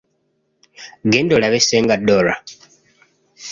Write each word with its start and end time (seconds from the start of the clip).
Genda 1.11 1.35
olabe 1.37 1.59
Ssenga 1.63 1.95
Dora. 2.07 2.35